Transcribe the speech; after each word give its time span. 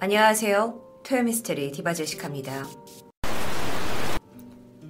안녕하세요. 0.00 1.02
토요미스테리 1.04 1.70
디바제시카입니다. 1.70 2.66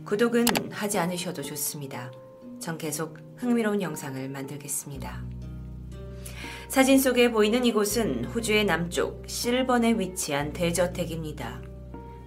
구독은 0.07 0.47
하지 0.73 0.99
않으셔도 0.99 1.43
좋습니다. 1.43 2.11
전 2.59 2.79
계속 2.79 3.19
흥미로운 3.37 3.83
영상을 3.83 4.29
만들겠습니다. 4.31 5.23
사진 6.69 6.99
속에 6.99 7.31
보이는 7.31 7.65
이곳은 7.65 8.25
호주의 8.25 8.65
남쪽 8.65 9.23
실번에 9.29 9.93
위치한 9.93 10.53
대저택입니다. 10.53 11.61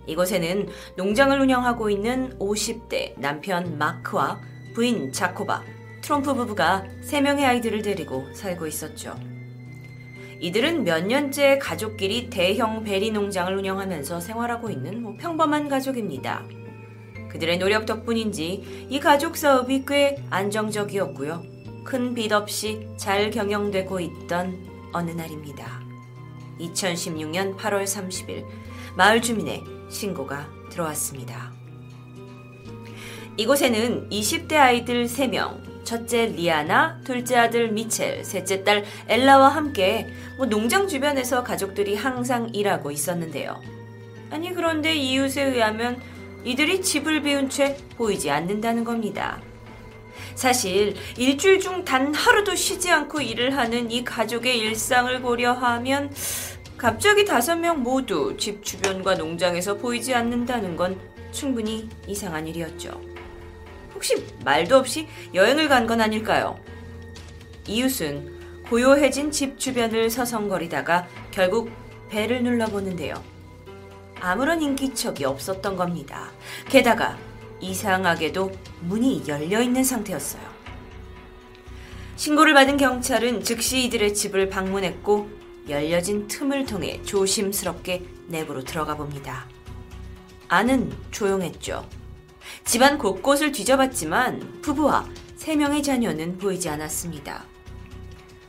이곳에는 0.05 0.69
농장을 0.95 1.41
운영하고 1.41 1.89
있는 1.89 2.37
50대 2.37 3.19
남편 3.19 3.77
마크와 3.77 4.39
부인 4.75 5.11
자코바, 5.11 5.63
트럼프 6.01 6.33
부부가 6.35 6.85
3명의 7.01 7.41
아이들을 7.41 7.81
데리고 7.81 8.31
살고 8.33 8.67
있었죠. 8.67 9.36
이들은 10.39 10.83
몇 10.83 11.05
년째 11.05 11.57
가족끼리 11.57 12.29
대형 12.29 12.83
베리 12.83 13.11
농장을 13.11 13.55
운영하면서 13.55 14.19
생활하고 14.19 14.69
있는 14.69 15.01
뭐 15.01 15.15
평범한 15.17 15.67
가족입니다. 15.67 16.43
그들의 17.29 17.57
노력 17.57 17.85
덕분인지 17.85 18.87
이 18.89 18.99
가족 18.99 19.35
사업이 19.35 19.85
꽤 19.87 20.23
안정적이었고요. 20.29 21.43
큰 21.83 22.13
빚 22.13 22.31
없이 22.33 22.87
잘 22.97 23.31
경영되고 23.31 23.99
있던 23.99 24.89
어느 24.93 25.11
날입니다. 25.11 25.81
2016년 26.59 27.55
8월 27.55 27.83
30일 27.83 28.45
마을 28.95 29.21
주민의 29.21 29.63
신고가 29.89 30.49
들어왔습니다. 30.69 31.51
이곳에는 33.37 34.09
20대 34.09 34.53
아이들 34.53 35.05
3명, 35.05 35.66
첫째 35.87 36.25
리아나, 36.25 36.99
둘째 37.05 37.37
아들 37.37 37.71
미첼, 37.71 38.25
셋째 38.25 38.65
딸 38.65 38.83
엘라와 39.07 39.47
함께 39.47 40.09
뭐 40.35 40.45
농장 40.45 40.85
주변에서 40.85 41.43
가족들이 41.45 41.95
항상 41.95 42.49
일하고 42.53 42.91
있었는데요. 42.91 43.61
아니 44.29 44.53
그런데 44.53 44.93
이웃에 44.93 45.41
의하면 45.43 46.01
이들이 46.43 46.81
집을 46.81 47.21
비운 47.21 47.49
채 47.49 47.77
보이지 47.95 48.29
않는다는 48.29 48.83
겁니다. 48.83 49.41
사실 50.35 50.93
일주일 51.17 51.61
중 51.61 51.85
단 51.85 52.13
하루도 52.13 52.53
쉬지 52.55 52.91
않고 52.91 53.21
일을 53.21 53.55
하는 53.55 53.89
이 53.89 54.03
가족의 54.03 54.59
일상을 54.59 55.21
고려하면 55.21 56.11
갑자기 56.75 57.23
다섯 57.23 57.55
명 57.55 57.81
모두 57.81 58.35
집 58.37 58.61
주변과 58.61 59.15
농장에서 59.15 59.77
보이지 59.77 60.13
않는다는 60.13 60.75
건 60.75 60.99
충분히 61.31 61.87
이상한 62.07 62.45
일이었죠. 62.45 63.16
혹시 63.97 64.23
말도 64.45 64.77
없이 64.77 65.07
여행을 65.33 65.67
간 65.67 65.87
건 65.87 66.01
아닐까요? 66.01 66.59
이웃은 67.65 68.63
고요해진 68.69 69.31
집 69.31 69.57
주변을 69.57 70.09
서성거리다가 70.11 71.07
결국 71.31 71.71
배를 72.09 72.43
눌러보는데요. 72.43 73.15
아무런 74.19 74.61
인기척이 74.61 75.25
없었던 75.25 75.75
겁니다. 75.75 76.31
게다가 76.69 77.17
이상하게도 77.59 78.51
문이 78.81 79.23
열려 79.27 79.61
있는 79.61 79.83
상태였어요. 79.83 80.43
신고를 82.17 82.53
받은 82.53 82.77
경찰은 82.77 83.43
즉시 83.43 83.83
이들의 83.85 84.13
집을 84.13 84.49
방문했고 84.49 85.29
열려진 85.69 86.27
틈을 86.27 86.65
통해 86.65 87.01
조심스럽게 87.03 88.03
내부로 88.27 88.63
들어가 88.63 88.95
봅니다. 88.95 89.45
안은 90.49 90.91
조용했죠. 91.11 91.87
집안 92.65 92.97
곳곳을 92.97 93.51
뒤져봤지만 93.51 94.61
부부와 94.61 95.07
세 95.35 95.55
명의 95.55 95.81
자녀는 95.83 96.37
보이지 96.37 96.69
않았습니다. 96.69 97.45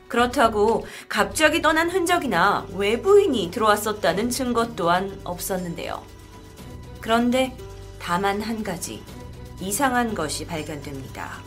그렇다고 0.07 0.85
갑자기 1.07 1.61
떠난 1.61 1.89
흔적이나 1.89 2.67
외부인이 2.73 3.51
들어왔었다는 3.51 4.29
증거 4.29 4.75
또한 4.75 5.19
없었는데요. 5.23 6.03
그런데 6.99 7.55
다만 7.99 8.41
한 8.41 8.63
가지 8.63 9.03
이상한 9.59 10.15
것이 10.15 10.45
발견됩니다. 10.45 11.41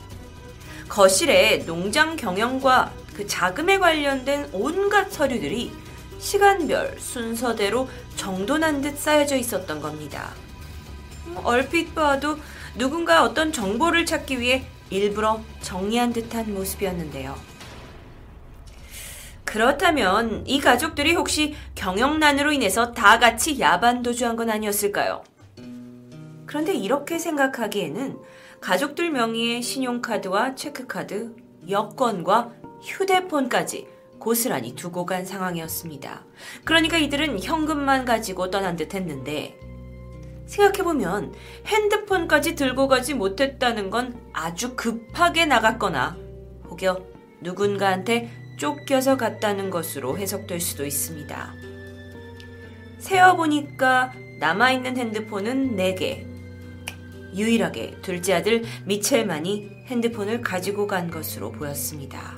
거실에 0.88 1.64
농장 1.66 2.16
경영과 2.16 2.92
그 3.14 3.26
자금에 3.26 3.78
관련된 3.78 4.48
온갖 4.52 5.10
서류들이 5.10 5.72
시간별 6.18 6.96
순서대로 6.98 7.88
정돈한 8.16 8.80
듯 8.80 8.96
쌓여져 8.96 9.36
있었던 9.36 9.80
겁니다. 9.80 10.30
얼핏 11.44 11.94
봐도 11.94 12.38
누군가 12.76 13.22
어떤 13.22 13.52
정보를 13.52 14.06
찾기 14.06 14.40
위해 14.40 14.64
일부러 14.90 15.40
정리한 15.60 16.12
듯한 16.12 16.52
모습이었는데요. 16.54 17.34
그렇다면 19.44 20.46
이 20.46 20.60
가족들이 20.60 21.14
혹시 21.14 21.54
경영난으로 21.74 22.52
인해서 22.52 22.92
다 22.92 23.18
같이 23.18 23.60
야반도주한 23.60 24.36
건 24.36 24.48
아니었을까요? 24.50 25.22
그런데 26.46 26.74
이렇게 26.74 27.18
생각하기에는 27.18 28.18
가족들 28.60 29.10
명의의 29.10 29.62
신용카드와 29.62 30.54
체크카드, 30.54 31.34
여권과 31.68 32.52
휴대폰까지 32.82 33.88
고스란히 34.18 34.74
두고 34.74 35.04
간 35.04 35.26
상황이었습니다. 35.26 36.24
그러니까 36.64 36.96
이들은 36.96 37.42
현금만 37.42 38.04
가지고 38.04 38.50
떠난 38.50 38.76
듯 38.76 38.94
했는데 38.94 39.58
생각해보면 40.52 41.34
핸드폰까지 41.66 42.54
들고 42.54 42.86
가지 42.88 43.14
못했다는 43.14 43.90
건 43.90 44.20
아주 44.32 44.76
급하게 44.76 45.46
나갔거나 45.46 46.16
혹여 46.68 47.06
누군가한테 47.40 48.30
쫓겨서 48.58 49.16
갔다는 49.16 49.70
것으로 49.70 50.18
해석될 50.18 50.60
수도 50.60 50.84
있습니다. 50.84 51.54
세어보니까 52.98 54.12
남아있는 54.40 54.96
핸드폰은 54.96 55.76
4개. 55.76 56.30
유일하게 57.34 57.96
둘째 58.02 58.34
아들 58.34 58.62
미첼만이 58.84 59.70
핸드폰을 59.86 60.42
가지고 60.42 60.86
간 60.86 61.10
것으로 61.10 61.50
보였습니다. 61.50 62.34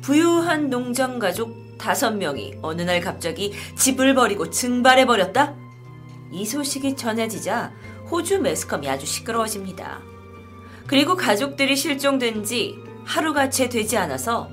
부유한 0.00 0.70
농장 0.70 1.18
가족 1.18 1.78
5명이 1.78 2.60
어느 2.62 2.82
날 2.82 3.00
갑자기 3.00 3.52
집을 3.76 4.14
버리고 4.14 4.48
증발해버렸다? 4.48 5.63
이 6.34 6.44
소식이 6.44 6.96
전해지자 6.96 7.72
호주 8.10 8.40
매스컴이 8.40 8.88
아주 8.88 9.06
시끄러워집니다. 9.06 10.00
그리고 10.86 11.16
가족들이 11.16 11.76
실종된 11.76 12.44
지 12.44 12.76
하루가 13.04 13.50
채 13.50 13.68
되지 13.68 13.96
않아서 13.96 14.50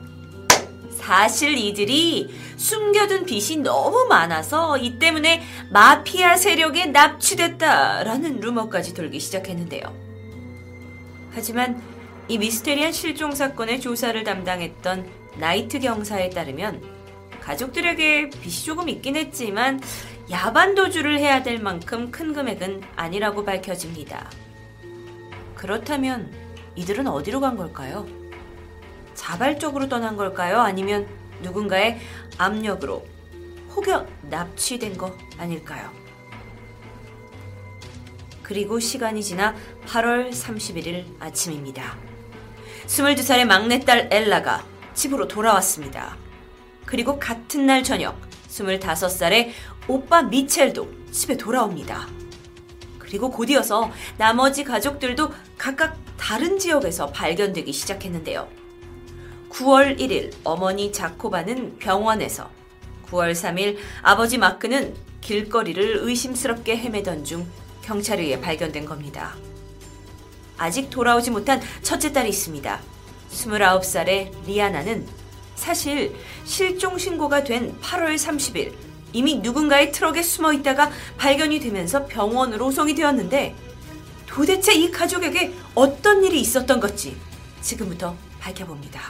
사실 0.91 1.57
이들이 1.57 2.29
숨겨둔 2.57 3.25
빚이 3.25 3.57
너무 3.57 4.05
많아서 4.07 4.77
이 4.77 4.99
때문에 4.99 5.41
마피아 5.71 6.37
세력에 6.37 6.85
납치됐다라는 6.87 8.39
루머까지 8.39 8.93
돌기 8.93 9.19
시작했는데요. 9.19 9.83
하지만 11.33 11.81
이 12.27 12.37
미스테리한 12.37 12.91
실종 12.91 13.33
사건의 13.33 13.81
조사를 13.81 14.23
담당했던 14.23 15.09
나이트 15.39 15.79
경사에 15.79 16.29
따르면 16.29 16.83
가족들에게 17.41 18.29
빚이 18.29 18.65
조금 18.65 18.87
있긴 18.87 19.15
했지만 19.15 19.81
야반도주를 20.31 21.19
해야 21.19 21.43
될 21.43 21.59
만큼 21.59 22.09
큰 22.09 22.31
금액은 22.31 22.81
아니라고 22.95 23.43
밝혀집니다. 23.43 24.31
그렇다면 25.55 26.31
이들은 26.75 27.05
어디로 27.05 27.41
간 27.41 27.57
걸까요? 27.57 28.07
자발적으로 29.13 29.89
떠난 29.89 30.15
걸까요? 30.15 30.61
아니면 30.61 31.05
누군가의 31.41 31.99
압력으로 32.37 33.05
혹여 33.75 34.07
납치된 34.29 34.97
거 34.97 35.15
아닐까요? 35.37 35.91
그리고 38.41 38.79
시간이 38.79 39.21
지나 39.21 39.53
8월 39.85 40.31
31일 40.31 41.05
아침입니다. 41.19 41.97
22살의 42.87 43.45
막내딸 43.45 44.09
엘라가 44.11 44.65
집으로 44.93 45.27
돌아왔습니다. 45.27 46.15
그리고 46.85 47.19
같은 47.19 47.65
날 47.65 47.83
저녁 47.83 48.17
25살의 48.47 49.51
오빠 49.91 50.21
미첼도 50.21 50.87
집에 51.11 51.35
돌아옵니다. 51.35 52.07
그리고 52.97 53.29
곧이어서 53.29 53.91
나머지 54.17 54.63
가족들도 54.63 55.33
각각 55.57 55.97
다른 56.15 56.57
지역에서 56.57 57.07
발견되기 57.07 57.73
시작했는데요. 57.73 58.47
9월 59.49 59.99
1일 59.99 60.33
어머니 60.45 60.93
자코바는 60.93 61.77
병원에서 61.77 62.49
9월 63.07 63.33
3일 63.33 63.79
아버지 64.01 64.37
마크는 64.37 64.95
길거리를 65.19 65.97
의심스럽게 66.03 66.77
헤매던 66.77 67.25
중 67.25 67.45
경찰에 67.81 68.23
의해 68.23 68.39
발견된 68.39 68.85
겁니다. 68.85 69.35
아직 70.57 70.89
돌아오지 70.89 71.31
못한 71.31 71.61
첫째 71.81 72.13
딸이 72.13 72.29
있습니다. 72.29 72.79
29살의 73.29 74.45
리아나는 74.45 75.05
사실 75.55 76.15
실종 76.45 76.97
신고가 76.97 77.43
된 77.43 77.77
8월 77.81 78.15
30일 78.15 78.90
이미 79.13 79.35
누군가의 79.35 79.91
트럭에 79.91 80.21
숨어 80.21 80.53
있다가 80.53 80.91
발견이 81.17 81.59
되면서 81.59 82.05
병원으로 82.05 82.67
오송이 82.67 82.95
되었는데 82.95 83.55
도대체 84.27 84.73
이 84.73 84.89
가족에게 84.89 85.53
어떤 85.75 86.23
일이 86.23 86.39
있었던 86.39 86.79
건지 86.79 87.17
지금부터 87.61 88.15
밝혀봅니다. 88.39 89.01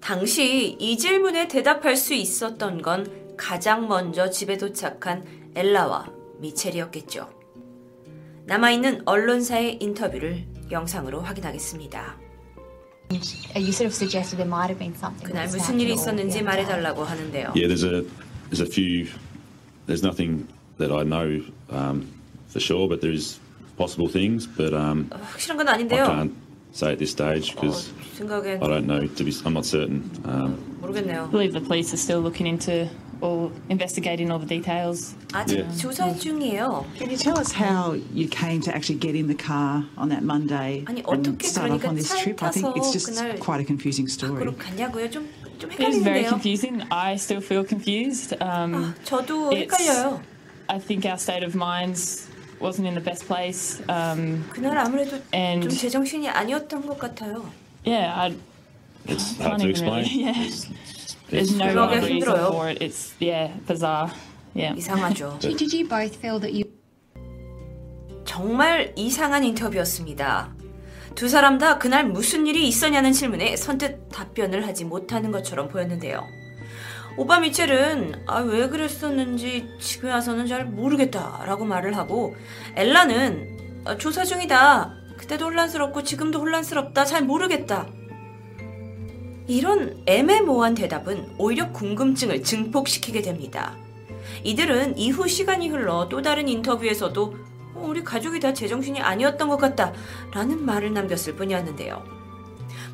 당시 0.00 0.76
이 0.80 0.98
질문에 0.98 1.46
대답할 1.46 1.96
수 1.96 2.14
있었던 2.14 2.82
건 2.82 3.36
가장 3.36 3.86
먼저 3.86 4.30
집에 4.30 4.56
도착한 4.56 5.24
엘라와 5.54 6.10
미첼이었겠죠. 6.38 7.28
남아있는 8.46 9.02
언론사의 9.06 9.78
인터뷰를 9.80 10.44
영상으로 10.70 11.20
확인하겠습니다. 11.20 12.18
You 13.11 13.71
sort 13.71 13.87
of 13.87 13.93
suggested 13.93 14.37
there 14.37 14.45
might 14.45 14.67
have 14.69 14.79
been 14.79 14.93
something. 14.95 15.27
그날 15.31 15.47
that 15.47 15.55
무슨 15.57 15.79
일이 15.79 15.93
snapped 15.95 16.19
or- 16.19 16.27
있었는지 16.27 16.35
yeah. 16.35 16.43
말해달라고 16.43 17.03
하는데요. 17.05 17.53
Yeah, 17.55 17.67
there's 17.67 17.83
a 17.83 18.03
there's 18.51 18.59
a 18.61 18.65
few. 18.69 19.07
There's 19.87 20.03
nothing 20.03 20.47
that 20.77 20.91
I 20.91 21.03
know 21.03 21.41
um, 21.71 22.07
for 22.49 22.59
sure, 22.59 22.87
but 22.89 22.99
there's 22.99 23.39
possible 23.77 24.09
things. 24.09 24.45
But 24.45 24.73
um, 24.73 25.09
확실한 25.09 25.55
건 25.57 25.67
I 25.69 25.73
아닌데요. 25.79 26.05
can't 26.05 26.33
say 26.73 26.91
at 26.91 26.99
this 26.99 27.11
stage 27.11 27.55
어, 27.55 27.61
because 27.61 27.93
생각엔 28.19 28.61
I 28.61 28.67
don't 28.67 28.85
know. 28.85 29.07
To 29.07 29.23
be, 29.23 29.31
I'm 29.45 29.53
not 29.53 29.65
certain. 29.65 30.03
Um, 30.25 30.57
모르겠네요. 30.81 31.27
I 31.27 31.31
believe 31.31 31.53
the 31.53 31.61
police 31.63 31.93
are 31.93 31.97
still 31.97 32.19
looking 32.19 32.45
into 32.45 32.89
all 33.21 33.51
investigating 33.69 34.29
all 34.29 34.37
the 34.39 34.45
details. 34.47 35.15
아직 35.33 35.59
예. 35.59 35.77
조사 35.77 36.13
중이에요. 36.13 36.85
Can 36.97 37.09
you 37.09 37.17
tell 37.17 37.37
us 37.39 37.51
how 37.51 37.93
you 38.13 38.27
came 38.29 38.61
to 38.61 38.69
actually 38.73 38.99
get 38.99 39.15
in 39.17 39.25
the 39.27 39.35
car 39.37 39.83
on 39.97 40.09
that 40.09 40.21
Monday 40.23 40.85
아니, 40.85 41.01
and 41.01 41.25
어떻게 41.33 41.47
start 41.47 41.71
off 41.71 41.81
그러니까 41.81 41.89
on 41.89 41.95
this 41.95 42.13
차에 42.13 42.21
trip? 42.21 42.43
I 42.45 42.51
think 42.51 42.65
타서 42.67 42.77
it's 42.77 42.91
just 42.93 43.09
그날 43.09 43.39
quite 43.39 43.59
a 43.61 43.65
confusing 43.65 44.05
story. 44.07 44.37
밖으로 44.45 44.55
가냐고요? 44.55 45.09
좀, 45.09 45.27
좀 45.57 45.71
It 45.71 45.81
is 45.81 46.03
very 46.03 46.21
헷갈리는데요. 46.23 46.29
confusing. 46.29 46.83
I 46.91 47.15
still 47.15 47.41
feel 47.41 47.65
confused. 47.65 48.37
Um, 48.39 48.93
아, 48.93 48.93
저도 49.03 49.49
It's- 49.49 49.73
헷갈려요. 49.73 50.21
I 50.69 50.77
think 50.79 51.05
our 51.09 51.17
state 51.17 51.41
of 51.43 51.55
minds 51.57 52.27
wasn't 52.61 52.85
in 52.85 52.93
the 52.93 53.03
best 53.03 53.25
place. 53.25 53.81
Um, 53.89 54.45
그날 54.53 54.77
아무래도 54.77 55.17
And- 55.33 55.65
좀 55.67 55.71
제정신이 55.73 56.29
아니었던 56.29 56.85
것 56.85 56.99
같아요. 56.99 57.49
yeah, 57.85 58.13
I, 58.13 58.35
it's 59.07 59.33
Can't 59.37 59.57
hard 59.57 59.61
to 59.61 59.69
even 59.69 59.69
explain. 59.71 60.05
really- 60.05 60.21
yeah. 60.21 60.49
It's, 61.32 61.50
there's 61.50 61.50
it's 61.50 61.58
no 61.58 61.64
very 61.64 61.74
그러게 61.74 61.82
rhyme 61.82 61.82
or 61.82 61.88
hard 61.88 62.00
to- 62.00 62.12
reason 62.12 62.36
힘들어요. 62.36 62.46
for 62.52 62.68
it. 62.68 62.78
It's 62.84 63.14
yeah, 63.20 63.48
bizarre. 63.66 64.12
Yeah. 64.54 64.76
이상하죠. 64.78 65.38
Did, 65.40 65.56
did 65.56 65.72
you 65.74 65.88
both 65.88 66.14
feel 66.20 66.38
that 66.40 66.52
you 66.52 66.68
정말 68.24 68.92
이상한 68.96 69.44
인터뷰였습니다. 69.44 70.50
두 71.14 71.28
사람 71.28 71.58
다 71.58 71.78
그날 71.78 72.06
무슨 72.06 72.46
일이 72.46 72.66
있었냐는 72.68 73.12
질문에 73.12 73.56
선뜻 73.56 74.08
답변을 74.10 74.66
하지 74.66 74.84
못하는 74.84 75.30
것처럼 75.30 75.68
보였는데요. 75.68 76.24
오빠 77.18 77.40
미첼은 77.40 78.24
아, 78.26 78.38
왜 78.40 78.68
그랬었는지 78.68 79.68
지금 79.78 80.08
와서는 80.08 80.46
잘 80.46 80.64
모르겠다라고 80.64 81.66
말을 81.66 81.96
하고 81.96 82.34
엘라는 82.76 83.82
아, 83.84 83.96
조사 83.98 84.24
중이다. 84.24 84.94
그때도 85.18 85.44
혼란스럽고 85.46 86.02
지금도 86.02 86.40
혼란스럽다. 86.40 87.04
잘 87.04 87.22
모르겠다. 87.24 87.86
이런 89.46 90.02
애매모호한 90.06 90.74
대답은 90.74 91.34
오히려 91.38 91.70
궁금증을 91.72 92.42
증폭시키게 92.42 93.22
됩니다. 93.22 93.76
이들은 94.44 94.98
이후 94.98 95.28
시간이 95.28 95.68
흘러 95.68 96.08
또 96.08 96.22
다른 96.22 96.48
인터뷰에서도 96.48 97.36
어, 97.74 97.84
우리 97.86 98.04
가족이 98.04 98.40
다 98.40 98.52
제정신이 98.52 99.00
아니었던 99.00 99.48
것 99.48 99.56
같다 99.56 99.92
라는 100.32 100.64
말을 100.64 100.92
남겼을 100.92 101.36
뿐이었는데요. 101.36 102.04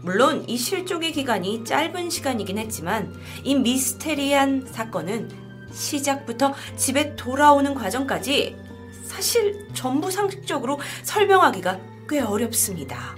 물론 0.02 0.44
이 0.48 0.56
실종의 0.56 1.12
기간이 1.12 1.64
짧은 1.64 2.10
시간이긴 2.10 2.58
했지만 2.58 3.14
이 3.42 3.54
미스테리한 3.54 4.66
사건은 4.70 5.30
시작부터 5.72 6.54
집에 6.76 7.14
돌아오는 7.16 7.74
과정까지 7.74 8.56
사실 9.04 9.66
전부 9.74 10.10
상식적으로 10.10 10.78
설명하기가 11.02 11.80
꽤 12.08 12.20
어렵습니다. 12.20 13.16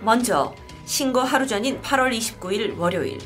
먼저 0.00 0.54
신고 0.90 1.20
하루 1.20 1.46
전인 1.46 1.80
8월 1.82 2.10
29일 2.12 2.76
월요일 2.76 3.18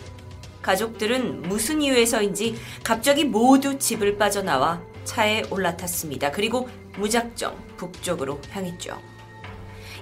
가족들은 0.61 1.41
무슨 1.49 1.81
이유에서인지 1.81 2.57
갑자기 2.85 3.25
모두 3.25 3.79
집을 3.79 4.19
빠져나와 4.19 4.83
차에 5.05 5.45
올라탔습니다. 5.51 6.31
그리고 6.31 6.69
무작정 6.99 7.57
북쪽으로 7.79 8.39
향했죠. 8.51 9.01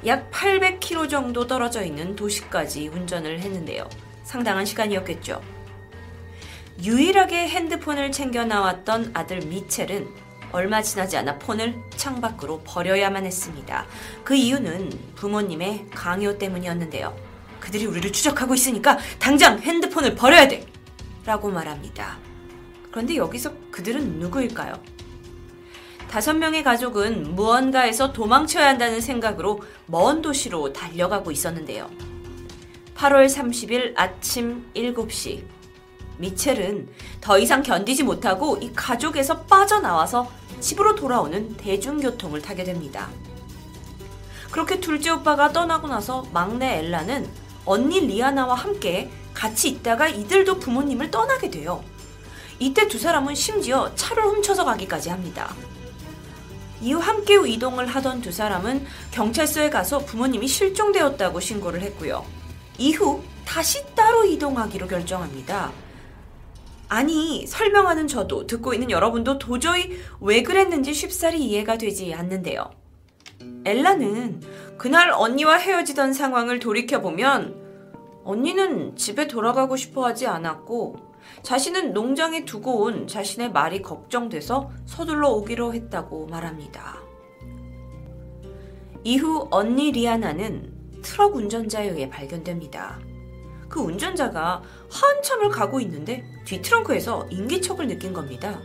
약 0.06 0.28
800km 0.32 1.08
정도 1.08 1.46
떨어져 1.46 1.84
있는 1.84 2.16
도시까지 2.16 2.88
운전을 2.88 3.38
했는데요. 3.38 3.88
상당한 4.24 4.64
시간이었겠죠. 4.64 5.40
유일하게 6.82 7.46
핸드폰을 7.46 8.10
챙겨 8.10 8.44
나왔던 8.44 9.12
아들 9.14 9.38
미첼은 9.38 10.08
얼마 10.50 10.82
지나지 10.82 11.16
않아 11.16 11.38
폰을 11.38 11.76
창밖으로 11.90 12.62
버려야만 12.64 13.24
했습니다. 13.24 13.86
그 14.24 14.34
이유는 14.34 14.90
부모님의 15.14 15.86
강요 15.94 16.36
때문이었는데요. 16.38 17.31
그들이 17.62 17.86
우리를 17.86 18.10
추적하고 18.12 18.54
있으니까 18.54 18.98
당장 19.20 19.60
핸드폰을 19.60 20.16
버려야 20.16 20.48
돼! 20.48 20.66
라고 21.24 21.48
말합니다. 21.48 22.18
그런데 22.90 23.14
여기서 23.14 23.52
그들은 23.70 24.18
누구일까요? 24.18 24.74
다섯 26.10 26.34
명의 26.34 26.64
가족은 26.64 27.36
무언가에서 27.36 28.12
도망쳐야 28.12 28.66
한다는 28.66 29.00
생각으로 29.00 29.62
먼 29.86 30.20
도시로 30.20 30.72
달려가고 30.72 31.30
있었는데요. 31.30 31.88
8월 32.96 33.26
30일 33.26 33.92
아침 33.96 34.66
7시. 34.74 35.44
미첼은 36.18 36.88
더 37.20 37.38
이상 37.38 37.62
견디지 37.62 38.02
못하고 38.02 38.58
이 38.60 38.72
가족에서 38.74 39.42
빠져나와서 39.44 40.30
집으로 40.58 40.96
돌아오는 40.96 41.56
대중교통을 41.56 42.42
타게 42.42 42.64
됩니다. 42.64 43.08
그렇게 44.50 44.80
둘째 44.80 45.10
오빠가 45.10 45.52
떠나고 45.52 45.88
나서 45.88 46.26
막내 46.32 46.78
엘라는 46.80 47.41
언니 47.64 48.00
리아나와 48.00 48.54
함께 48.54 49.10
같이 49.34 49.68
있다가 49.68 50.08
이들도 50.08 50.58
부모님을 50.58 51.10
떠나게 51.10 51.50
돼요. 51.50 51.82
이때 52.58 52.86
두 52.86 52.98
사람은 52.98 53.34
심지어 53.34 53.92
차를 53.94 54.24
훔쳐서 54.24 54.64
가기까지 54.64 55.10
합니다. 55.10 55.54
이후 56.80 56.98
함께 56.98 57.34
이동을 57.46 57.86
하던 57.86 58.22
두 58.22 58.32
사람은 58.32 58.84
경찰서에 59.12 59.70
가서 59.70 60.00
부모님이 60.00 60.48
실종되었다고 60.48 61.40
신고를 61.40 61.80
했고요. 61.82 62.24
이후 62.78 63.22
다시 63.44 63.84
따로 63.94 64.24
이동하기로 64.24 64.88
결정합니다. 64.88 65.72
아니, 66.88 67.46
설명하는 67.46 68.06
저도 68.08 68.46
듣고 68.46 68.74
있는 68.74 68.90
여러분도 68.90 69.38
도저히 69.38 69.98
왜 70.20 70.42
그랬는지 70.42 70.92
쉽사리 70.92 71.42
이해가 71.42 71.78
되지 71.78 72.12
않는데요. 72.12 72.81
엘라는 73.64 74.40
그날 74.78 75.10
언니와 75.10 75.56
헤어지던 75.56 76.12
상황을 76.12 76.58
돌이켜보면 76.58 77.62
언니는 78.24 78.96
집에 78.96 79.26
돌아가고 79.26 79.76
싶어 79.76 80.04
하지 80.04 80.26
않았고 80.26 80.96
자신은 81.42 81.92
농장에 81.92 82.44
두고 82.44 82.82
온 82.82 83.06
자신의 83.06 83.52
말이 83.52 83.82
걱정돼서 83.82 84.70
서둘러 84.86 85.30
오기로 85.30 85.74
했다고 85.74 86.26
말합니다. 86.26 86.98
이후 89.04 89.48
언니 89.50 89.90
리아나는 89.90 90.72
트럭 91.02 91.34
운전자에 91.34 91.88
의해 91.88 92.08
발견됩니다. 92.08 93.00
그 93.68 93.80
운전자가 93.80 94.62
한참을 94.90 95.48
가고 95.48 95.80
있는데 95.80 96.24
뒤 96.44 96.60
트렁크에서 96.60 97.26
인기척을 97.30 97.88
느낀 97.88 98.12
겁니다. 98.12 98.60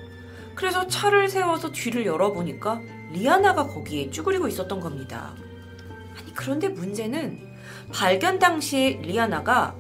그래서 0.53 0.85
차를 0.87 1.29
세워서 1.29 1.71
뒤를 1.71 2.05
열어보니까 2.05 2.81
리아나가 3.11 3.67
거기에 3.67 4.09
쭈그리고 4.09 4.47
있었던 4.47 4.79
겁니다. 4.79 5.33
아니, 6.17 6.33
그런데 6.33 6.67
문제는 6.67 7.39
발견 7.91 8.39
당시에 8.39 8.99
리아나가 9.01 9.75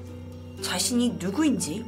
자신이 0.61 1.17
누구인지, 1.19 1.85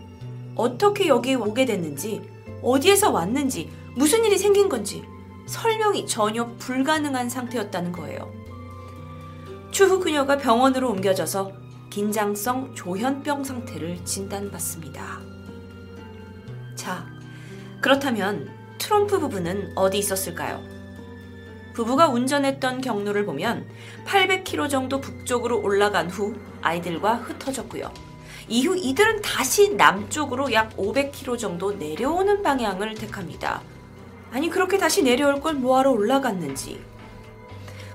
어떻게 0.55 1.07
여기에 1.07 1.35
오게 1.35 1.65
됐는지, 1.65 2.21
어디에서 2.61 3.11
왔는지, 3.11 3.69
무슨 3.95 4.25
일이 4.25 4.37
생긴 4.37 4.69
건지 4.69 5.03
설명이 5.47 6.05
전혀 6.05 6.45
불가능한 6.57 7.29
상태였다는 7.29 7.91
거예요. 7.91 8.31
추후 9.71 9.99
그녀가 9.99 10.37
병원으로 10.37 10.89
옮겨져서 10.89 11.51
긴장성 11.89 12.75
조현병 12.75 13.43
상태를 13.43 14.03
진단받습니다. 14.05 15.21
자, 16.75 17.05
그렇다면 17.81 18.49
트럼프 18.77 19.19
부부는 19.19 19.73
어디 19.75 19.97
있었을까요? 19.97 20.78
부부가 21.79 22.09
운전했던 22.09 22.81
경로를 22.81 23.23
보면 23.23 23.65
800km 24.05 24.69
정도 24.69 24.99
북쪽으로 24.99 25.61
올라간 25.61 26.09
후 26.09 26.35
아이들과 26.61 27.15
흩어졌고요. 27.15 27.93
이후 28.49 28.75
이들은 28.75 29.21
다시 29.21 29.73
남쪽으로 29.75 30.51
약 30.51 30.75
500km 30.75 31.39
정도 31.39 31.71
내려오는 31.71 32.43
방향을 32.43 32.95
택합니다. 32.95 33.61
아니 34.29 34.49
그렇게 34.49 34.77
다시 34.77 35.03
내려올 35.03 35.39
걸 35.39 35.53
뭐하러 35.53 35.91
올라갔는지. 35.91 36.83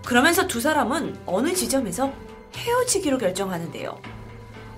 그러면서 0.06 0.46
두 0.46 0.62
사람은 0.62 1.18
어느 1.26 1.52
지점에서 1.52 2.10
헤어지기로 2.56 3.18
결정하는데요. 3.18 4.00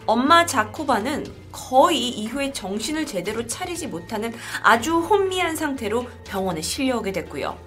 엄마 0.07 0.47
자코바는 0.47 1.27
거의 1.53 2.09
이후에 2.09 2.53
정신을 2.53 3.07
제대로 3.07 3.47
차리지 3.47 3.87
못하는 3.87 4.35
아주 4.65 4.99
혼미한 4.99 5.55
상태로 5.55 6.07
병원에 6.25 6.61
실려오게 6.61 7.13
됐고요. 7.13 7.66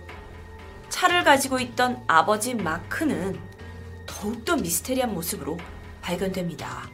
차를 0.89 1.24
가지고 1.24 1.60
있던 1.60 2.03
아버지 2.08 2.53
마크는 2.55 3.39
더욱더 4.05 4.55
미스테리한 4.58 5.13
모습으로 5.13 5.58
발견됩니다. 6.01 6.89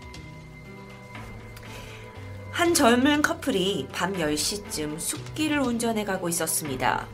한 2.52 2.74
젊은 2.74 3.22
커플이 3.22 3.88
밤 3.92 4.14
10시쯤 4.14 5.00
숲길을 5.00 5.60
운전해 5.60 6.06
가고 6.06 6.30
있었습니다. 6.30 7.08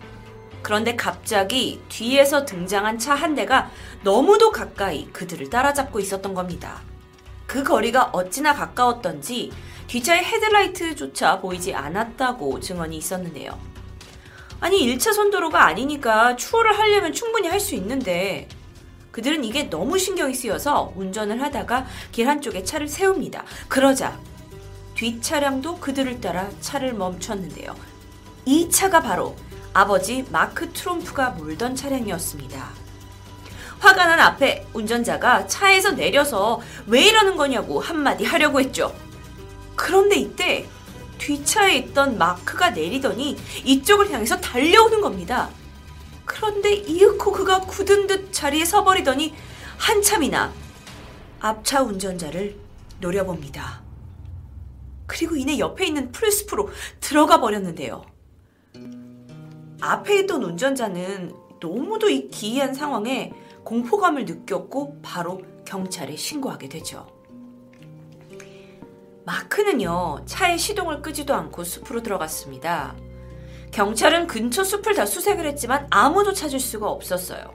그런데 0.62 0.96
갑자기 0.96 1.82
뒤에서 1.90 2.46
등장한 2.46 3.00
차 3.00 3.16
한 3.16 3.34
대가 3.34 3.72
너무도 4.04 4.52
가까이 4.52 5.08
그들을 5.12 5.50
따라잡고 5.50 6.00
있었던 6.00 6.34
겁니다. 6.36 6.82
그 7.48 7.64
거리가 7.64 8.10
어찌나 8.14 8.54
가까웠던지 8.54 9.52
뒷차의 9.88 10.24
헤드라이트조차 10.24 11.42
보이지 11.42 11.74
않았다고 11.74 12.60
증언이 12.60 12.96
있었는데요. 12.98 13.71
아니, 14.62 14.78
1차 14.86 15.12
선 15.14 15.32
도로가 15.32 15.66
아니니까 15.66 16.36
추월을 16.36 16.78
하려면 16.78 17.14
충분히 17.14 17.48
할 17.48 17.60
수 17.60 17.76
있는데 17.76 18.48
그들은 19.12 19.44
이게 19.44 19.70
너무 19.70 19.98
신경이 20.00 20.34
쓰여서 20.34 20.94
운전을 20.96 21.42
하다가 21.42 21.86
길 22.12 22.28
한쪽에 22.30 22.64
차를 22.64 22.88
세웁니다. 22.88 23.44
그러자 23.68 24.18
뒷차량도 24.96 25.78
그들을 25.78 26.22
따라 26.22 26.50
차를 26.62 26.94
멈췄는데요. 26.94 27.76
이 28.46 28.70
차가 28.70 29.02
바로 29.02 29.36
아버지 29.74 30.26
마크 30.32 30.72
트롬프가 30.72 31.32
몰던 31.32 31.76
차량이었습니다. 31.76 32.70
화가 33.80 34.06
난 34.06 34.20
앞에 34.20 34.68
운전자가 34.74 35.48
차에서 35.48 35.92
내려서 35.92 36.62
왜 36.88 37.04
이러는 37.08 37.36
거냐고 37.36 37.80
한마디 37.80 38.24
하려고 38.24 38.60
했죠. 38.60 38.96
그런데 39.76 40.16
이때 40.16 40.68
뒷차에 41.22 41.78
있던 41.78 42.18
마크가 42.18 42.72
내리더니 42.72 43.38
이쪽을 43.64 44.12
향해서 44.12 44.42
달려오는 44.42 45.02
겁니다. 45.02 45.50
그런데 46.26 46.74
이윽고 46.74 47.32
그가 47.32 47.62
굳은 47.62 48.08
듯 48.08 48.34
자리에 48.34 48.66
서버리더니 48.66 49.34
한참이나 49.78 50.52
앞차 51.40 51.84
운전자를 51.84 52.58
노려봅니다. 53.00 53.82
그리고 55.06 55.36
이내 55.36 55.60
옆에 55.60 55.86
있는 55.86 56.12
풀스프로 56.12 56.70
들어가 57.00 57.40
버렸는데요. 57.40 58.04
앞에 59.82 60.20
있던 60.22 60.44
운전자는 60.44 61.34
너무도 61.60 62.10
이 62.10 62.30
기이한 62.30 62.74
상황에 62.74 63.32
공포감을 63.64 64.26
느꼈고 64.26 65.02
바로 65.02 65.42
경찰에 65.66 66.16
신고하게 66.16 66.70
되죠. 66.70 67.21
마크는요, 69.26 70.24
차의 70.26 70.58
시동을 70.58 71.02
끄지도 71.02 71.34
않고 71.36 71.64
숲으로 71.64 72.02
들어갔습니다. 72.02 72.96
경찰은 73.72 74.28
근처 74.28 74.64
숲을 74.64 74.96
다 74.96 75.06
수색을 75.06 75.46
했지만 75.46 75.88
아무도 75.90 76.34
찾을 76.34 76.60
수가 76.60 76.90
없었어요. 76.90 77.54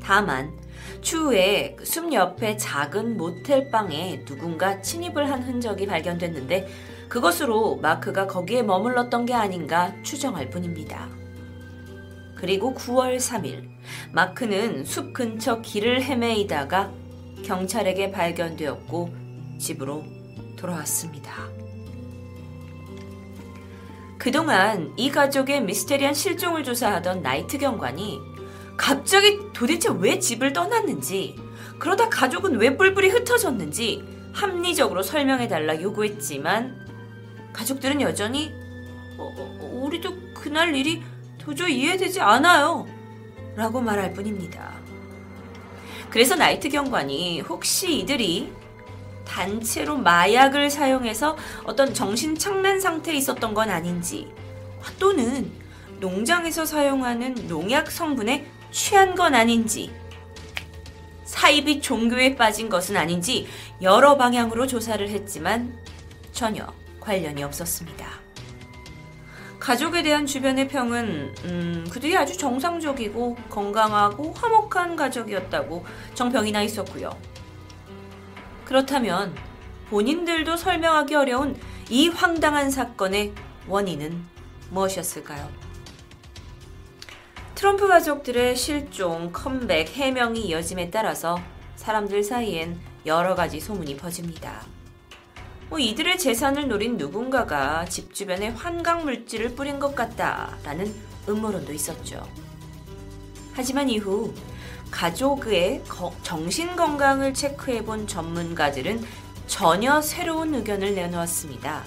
다만, 0.00 0.56
추후에 1.00 1.74
그숲 1.76 2.12
옆에 2.12 2.56
작은 2.56 3.16
모텔방에 3.16 4.24
누군가 4.24 4.80
침입을 4.80 5.30
한 5.30 5.42
흔적이 5.42 5.86
발견됐는데 5.86 6.68
그것으로 7.08 7.76
마크가 7.76 8.26
거기에 8.26 8.62
머물렀던 8.62 9.26
게 9.26 9.34
아닌가 9.34 9.94
추정할 10.02 10.48
뿐입니다. 10.50 11.08
그리고 12.36 12.74
9월 12.74 13.16
3일, 13.16 13.68
마크는 14.12 14.84
숲 14.84 15.12
근처 15.12 15.60
길을 15.60 16.02
헤매이다가 16.02 16.92
경찰에게 17.44 18.12
발견되었고 18.12 19.10
집으로 19.58 20.17
돌아왔습니다. 20.58 21.48
그동안 24.18 24.92
이 24.96 25.10
가족의 25.10 25.62
미스테리한 25.62 26.12
실종을 26.12 26.64
조사하던 26.64 27.22
나이트 27.22 27.56
경관이 27.56 28.20
갑자기 28.76 29.38
도대체 29.52 29.90
왜 29.98 30.18
집을 30.18 30.52
떠났는지, 30.52 31.36
그러다 31.78 32.08
가족은 32.08 32.56
왜 32.56 32.76
뿔뿔이 32.76 33.08
흩어졌는지 33.08 34.04
합리적으로 34.32 35.02
설명해달라 35.02 35.80
요구했지만, 35.80 36.86
가족들은 37.52 38.00
여전히, 38.00 38.52
어, 39.18 39.34
어, 39.36 39.70
우리도 39.82 40.34
그날 40.34 40.74
일이 40.74 41.02
도저히 41.38 41.80
이해되지 41.80 42.20
않아요. 42.20 42.86
라고 43.56 43.80
말할 43.80 44.12
뿐입니다. 44.12 44.72
그래서 46.10 46.36
나이트 46.36 46.68
경관이 46.68 47.40
혹시 47.40 47.98
이들이 47.98 48.52
단체로 49.28 49.96
마약을 49.98 50.70
사용해서 50.70 51.36
어떤 51.64 51.94
정신 51.94 52.36
착란 52.36 52.80
상태에 52.80 53.14
있었던 53.14 53.54
건 53.54 53.70
아닌지, 53.70 54.26
또는 54.98 55.52
농장에서 56.00 56.64
사용하는 56.64 57.34
농약 57.46 57.90
성분에 57.90 58.46
취한 58.70 59.14
건 59.14 59.34
아닌지, 59.34 59.92
사입이 61.24 61.80
종교에 61.82 62.36
빠진 62.36 62.68
것은 62.68 62.96
아닌지 62.96 63.46
여러 63.82 64.16
방향으로 64.16 64.66
조사를 64.66 65.08
했지만 65.08 65.78
전혀 66.32 66.66
관련이 67.00 67.42
없었습니다. 67.44 68.06
가족에 69.58 70.02
대한 70.02 70.24
주변의 70.24 70.68
평은 70.68 71.34
음, 71.44 71.86
그들이 71.90 72.16
아주 72.16 72.36
정상적이고 72.38 73.36
건강하고 73.50 74.32
화목한 74.32 74.96
가족이었다고 74.96 75.84
정평이 76.14 76.52
나 76.52 76.62
있었고요. 76.62 77.10
그렇다면 78.68 79.34
본인들도 79.88 80.58
설명하기 80.58 81.14
어려운 81.14 81.58
이 81.88 82.08
황당한 82.08 82.70
사건의 82.70 83.32
원인은 83.66 84.22
무엇이었을까요? 84.68 85.48
트럼프 87.54 87.88
가족들의 87.88 88.54
실종, 88.56 89.32
컴백, 89.32 89.88
해명이 89.88 90.42
이어짐에 90.42 90.90
따라서 90.90 91.40
사람들 91.76 92.22
사이엔 92.22 92.78
여러 93.06 93.34
가지 93.34 93.58
소문이 93.58 93.96
퍼집니다. 93.96 94.60
뭐 95.70 95.78
이들의 95.78 96.18
재산을 96.18 96.68
노린 96.68 96.98
누군가가 96.98 97.86
집 97.86 98.12
주변에 98.12 98.50
환각 98.50 99.04
물질을 99.04 99.54
뿌린 99.54 99.78
것 99.78 99.94
같다라는 99.94 100.94
음모론도 101.26 101.72
있었죠. 101.72 102.22
하지만 103.54 103.88
이후 103.88 104.34
가족의 104.90 105.84
정신 106.22 106.76
건강을 106.76 107.34
체크해 107.34 107.84
본 107.84 108.06
전문가들은 108.06 109.04
전혀 109.46 110.00
새로운 110.00 110.54
의견을 110.54 110.94
내놓았습니다. 110.94 111.82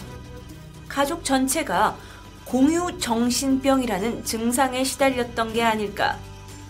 가족 0.87 1.23
전체가 1.23 1.97
공유 2.45 2.97
정신병이라는 2.97 4.25
증상에 4.25 4.83
시달렸던 4.83 5.53
게 5.53 5.63
아닐까 5.63 6.19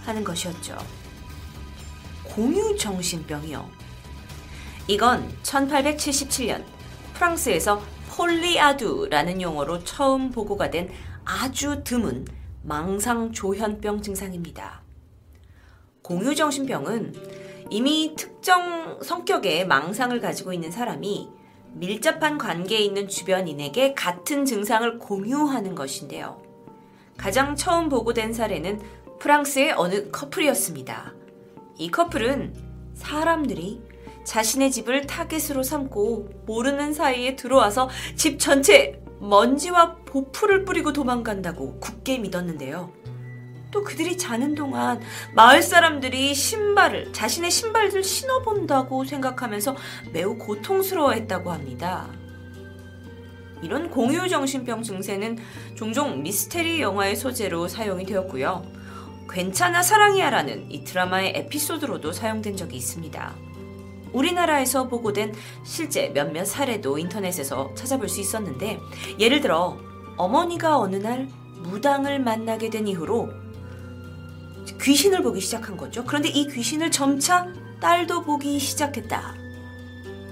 하는 0.06 0.24
것이었죠. 0.24 0.78
공유 2.24 2.78
정신병이요. 2.78 3.70
이건 4.88 5.32
1877년 5.44 6.64
프랑스에서 7.14 7.82
폴리아두라는 8.10 9.42
용어로 9.42 9.84
처음 9.84 10.32
보고가 10.32 10.70
된 10.70 10.92
아주 11.24 11.82
드문 11.84 12.26
망상 12.64 13.32
조현병 13.32 14.02
증상입니다. 14.02 14.81
공유정신병은 16.03 17.15
이미 17.70 18.15
특정 18.17 19.00
성격의 19.01 19.67
망상을 19.67 20.20
가지고 20.20 20.53
있는 20.53 20.72
사람이 20.72 21.29
밀접한 21.74 22.38
관계에 22.38 22.79
있는 22.79 23.08
주변인에게 23.08 23.93
같은 23.93 24.46
증상을 24.46 25.00
공유하는 25.00 25.74
것인데요. 25.75 26.41
가장 27.17 27.55
처음 27.55 27.88
보고된 27.88 28.34
사례는 28.34 28.81
프랑스의 29.20 29.74
어느 29.77 30.10
커플이었습니다. 30.12 31.13
이 31.77 31.89
커플은 31.91 32.53
사람들이 32.96 33.81
자신의 34.25 34.72
집을 34.72 35.08
타겟으로 35.08 35.63
삼고 35.63 36.43
모르는 36.46 36.93
사이에 36.93 37.36
들어와서 37.36 37.89
집 38.15 38.39
전체 38.39 39.01
먼지와 39.20 39.96
보풀을 40.05 40.65
뿌리고 40.65 40.93
도망간다고 40.93 41.79
굳게 41.79 42.17
믿었는데요. 42.17 42.91
또 43.72 43.84
그들이 43.84 44.18
자는 44.18 44.54
동안 44.54 45.01
마을 45.34 45.62
사람들이 45.62 46.36
신발을, 46.36 47.13
자신의 47.13 47.50
신발을 47.50 48.04
신어본다고 48.04 49.06
생각하면서 49.06 49.75
매우 50.12 50.38
고통스러워했다고 50.38 51.51
합니다. 51.51 52.08
이런 53.62 53.90
공유정신병 53.90 54.84
증세는 54.84 55.38
종종 55.75 56.24
미스테리 56.24 56.82
영화의 56.82 57.16
소재로 57.16 57.68
사용이 57.68 58.06
되었고요. 58.06 58.63
괜찮아 59.30 59.82
사랑이야라는 59.82 60.72
이 60.72 60.84
드라마의 60.84 61.34
에피소드로도 61.36 62.12
사용된 62.12 62.58
적이 62.58 62.78
있습니다. 62.78 63.34
우리나라에서 64.12 64.88
보고된 64.88 65.34
실제 65.63 66.10
몇몇 66.10 66.44
사례도 66.44 66.98
인터넷에서 66.98 67.74
찾아볼 67.75 68.10
수 68.10 68.20
있었는데 68.20 68.80
예를 69.20 69.40
들어 69.40 69.78
어머니가 70.18 70.78
어느 70.78 70.98
날 70.98 71.30
무당을 71.63 72.20
만나게 72.20 72.70
된 72.70 72.88
이후로 72.88 73.41
귀신을 74.80 75.24
보기 75.24 75.42
시작한 75.42 75.78
거죠. 75.78 76.04
그런데 76.06 76.30
이 76.30 76.48
귀신을 76.48 76.92
점차 76.92 77.48
딸도 77.80 78.24
보기 78.24 78.60
시작했다. 78.60 79.36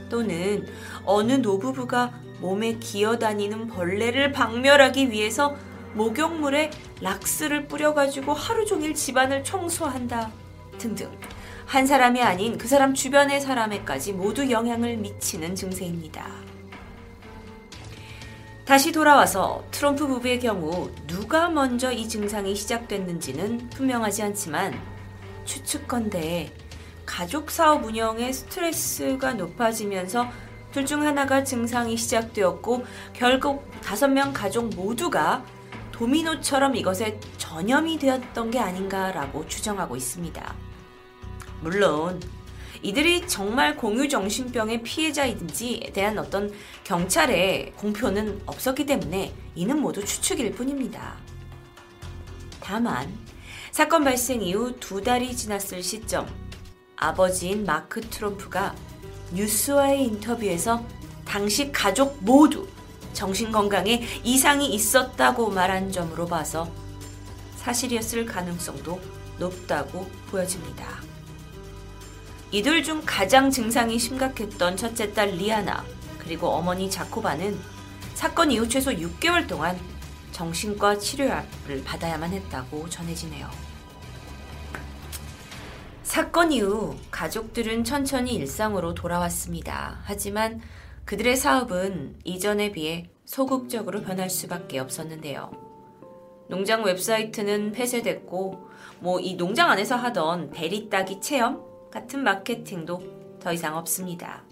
또는 0.09 0.67
어느 1.05 1.33
노부부가 1.33 2.13
몸에 2.39 2.77
기어다니는 2.79 3.67
벌레를 3.67 4.31
박멸하기 4.31 5.11
위해서 5.11 5.55
목욕물에 5.93 6.71
락스를 7.01 7.67
뿌려가지고 7.67 8.33
하루 8.33 8.65
종일 8.65 8.93
집안을 8.93 9.43
청소한다. 9.43 10.31
등등. 10.77 11.11
한 11.65 11.85
사람이 11.85 12.21
아닌 12.21 12.57
그 12.57 12.67
사람 12.67 12.93
주변의 12.93 13.41
사람에까지 13.41 14.13
모두 14.13 14.49
영향을 14.49 14.97
미치는 14.97 15.55
증세입니다. 15.55 16.48
다시 18.69 18.91
돌아와서 18.91 19.63
트럼프 19.71 20.05
부부의 20.05 20.39
경우 20.39 20.91
누가 21.07 21.49
먼저 21.49 21.91
이 21.91 22.07
증상이 22.07 22.53
시작됐는지는 22.53 23.71
분명하지 23.71 24.21
않지만 24.21 24.79
추측건데 25.43 26.53
가족 27.03 27.49
사업 27.49 27.83
운영에 27.83 28.31
스트레스가 28.31 29.33
높아지면서 29.33 30.27
둘 30.71 30.85
중 30.85 31.01
하나가 31.01 31.43
증상이 31.43 31.97
시작되었고 31.97 32.85
결국 33.13 33.67
다섯 33.81 34.07
명 34.07 34.33
가족 34.33 34.69
모두가 34.75 35.43
도미노처럼 35.91 36.75
이것에 36.75 37.19
전염이 37.39 37.97
되었던 37.97 38.51
게 38.51 38.59
아닌가라고 38.59 39.47
추정하고 39.47 39.95
있습니다. 39.95 40.55
물론 41.61 42.19
이들이 42.81 43.27
정말 43.27 43.75
공유 43.75 44.07
정신병의 44.07 44.83
피해자인지에 44.83 45.91
대한 45.93 46.17
어떤 46.17 46.51
경찰의 46.83 47.73
공표는 47.75 48.41
없었기 48.45 48.85
때문에 48.85 49.33
이는 49.55 49.79
모두 49.79 50.03
추측일 50.03 50.53
뿐입니다. 50.53 51.17
다만 52.61 53.13
사건 53.71 54.03
발생 54.03 54.41
이후 54.41 54.75
두 54.79 55.01
달이 55.01 55.35
지났을 55.35 55.83
시점 55.83 56.27
아버지인 56.95 57.65
마크 57.65 58.01
트럼프가 58.01 58.75
뉴스와의 59.33 60.05
인터뷰에서 60.05 60.85
당시 61.25 61.71
가족 61.71 62.17
모두 62.21 62.67
정신건강에 63.13 64.03
이상이 64.23 64.73
있었다고 64.73 65.49
말한 65.49 65.91
점으로 65.91 66.25
봐서 66.25 66.71
사실이었을 67.57 68.25
가능성도 68.25 68.99
높다고 69.37 70.05
보여집니다. 70.29 71.01
이들 72.51 72.81
중 72.83 73.01
가장 73.05 73.51
증상이 73.51 73.99
심각했던 73.99 74.75
첫째 74.75 75.13
딸 75.13 75.29
리아나 75.29 75.85
그리고 76.17 76.47
어머니 76.47 76.89
자코바는 76.89 77.57
사건 78.15 78.51
이후 78.51 78.67
최소 78.67 78.91
6개월 78.91 79.47
동안 79.47 79.77
정신과 80.31 80.97
치료를 80.97 81.83
받아야만 81.85 82.31
했다고 82.31 82.89
전해지네요. 82.89 83.49
사건 86.03 86.51
이후 86.51 86.95
가족들은 87.11 87.83
천천히 87.83 88.33
일상으로 88.33 88.95
돌아왔습니다. 88.95 89.99
하지만 90.03 90.59
그들의 91.05 91.35
사업은 91.37 92.17
이전에 92.23 92.71
비해 92.71 93.09
소극적으로 93.25 94.01
변할 94.01 94.29
수밖에 94.29 94.79
없었는데요. 94.79 95.51
농장 96.49 96.83
웹사이트는 96.83 97.73
폐쇄됐고, 97.73 98.69
뭐 99.01 99.19
이 99.19 99.35
농장 99.35 99.69
안에서 99.69 99.95
하던 99.95 100.49
베리 100.49 100.89
따기 100.89 101.21
체험 101.21 101.68
같은 101.91 102.23
마케팅도 102.23 103.39
더 103.39 103.53
이상 103.53 103.77
없습니다. 103.77 104.43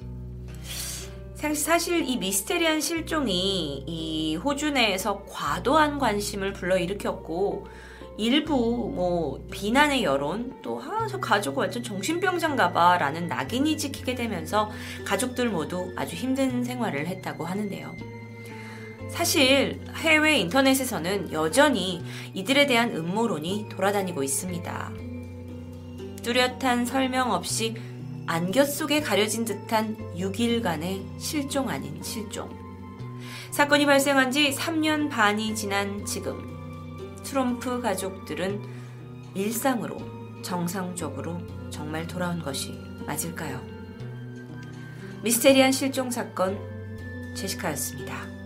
사실 1.35 2.03
이 2.07 2.17
미스테리한 2.17 2.81
실종이 2.81 3.83
이 3.85 4.35
호주 4.35 4.71
내에서 4.71 5.23
과도한 5.29 5.99
관심을 5.99 6.53
불러일으켰고 6.53 7.67
일부 8.17 8.91
뭐 8.95 9.45
비난의 9.51 10.03
여론 10.03 10.59
또 10.63 10.79
아 10.81 11.07
저 11.07 11.19
가족 11.19 11.57
완전 11.57 11.83
정신병자인가 11.83 12.73
봐 12.73 12.97
라는 12.97 13.27
낙인이 13.27 13.77
찍히게 13.77 14.15
되면서 14.15 14.69
가족들 15.05 15.49
모두 15.49 15.93
아주 15.95 16.15
힘든 16.15 16.63
생활을 16.63 17.07
했다고 17.07 17.45
하는데요. 17.45 17.95
사실 19.09 19.79
해외 19.95 20.37
인터넷에서는 20.39 21.31
여전히 21.31 22.03
이들에 22.33 22.65
대한 22.65 22.93
음모론이 22.95 23.69
돌아다니고 23.69 24.21
있습니다. 24.23 25.06
뚜렷한 26.23 26.85
설명 26.85 27.31
없이 27.31 27.75
안개 28.25 28.65
속에 28.65 29.01
가려진 29.01 29.45
듯한 29.45 29.95
6일간의 30.17 31.19
실종 31.19 31.69
아닌 31.69 32.01
실종. 32.03 32.49
사건이 33.51 33.85
발생한 33.85 34.31
지 34.31 34.51
3년 34.51 35.09
반이 35.09 35.55
지난 35.55 36.05
지금 36.05 36.57
트럼프 37.23 37.81
가족들은 37.81 38.61
일상으로 39.33 39.97
정상적으로 40.41 41.39
정말 41.69 42.05
돌아온 42.05 42.39
것이 42.39 42.73
맞을까요? 43.05 43.61
미스테리한 45.23 45.71
실종 45.71 46.11
사건 46.11 46.59
제시카였습니다. 47.35 48.36